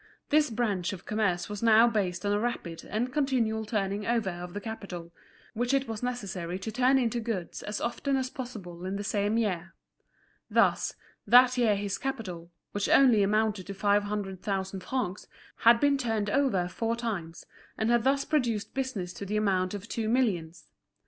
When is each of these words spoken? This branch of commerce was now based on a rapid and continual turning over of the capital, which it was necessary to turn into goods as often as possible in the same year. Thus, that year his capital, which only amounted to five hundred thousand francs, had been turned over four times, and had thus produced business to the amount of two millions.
This 0.29 0.49
branch 0.49 0.93
of 0.93 1.05
commerce 1.05 1.47
was 1.47 1.61
now 1.61 1.87
based 1.87 2.25
on 2.25 2.31
a 2.31 2.39
rapid 2.39 2.85
and 2.89 3.13
continual 3.13 3.65
turning 3.67 4.07
over 4.07 4.31
of 4.31 4.55
the 4.55 4.59
capital, 4.59 5.11
which 5.53 5.75
it 5.75 5.87
was 5.87 6.01
necessary 6.01 6.57
to 6.57 6.71
turn 6.71 6.97
into 6.97 7.19
goods 7.19 7.61
as 7.61 7.79
often 7.79 8.17
as 8.17 8.31
possible 8.31 8.83
in 8.83 8.95
the 8.95 9.03
same 9.03 9.37
year. 9.37 9.75
Thus, 10.49 10.95
that 11.27 11.55
year 11.55 11.75
his 11.75 11.99
capital, 11.99 12.49
which 12.71 12.89
only 12.89 13.21
amounted 13.21 13.67
to 13.67 13.75
five 13.75 14.05
hundred 14.05 14.41
thousand 14.41 14.79
francs, 14.79 15.27
had 15.57 15.79
been 15.79 15.99
turned 15.99 16.31
over 16.31 16.67
four 16.67 16.95
times, 16.95 17.45
and 17.77 17.91
had 17.91 18.03
thus 18.03 18.25
produced 18.25 18.73
business 18.73 19.13
to 19.13 19.25
the 19.27 19.37
amount 19.37 19.75
of 19.75 19.87
two 19.87 20.09
millions. 20.09 20.65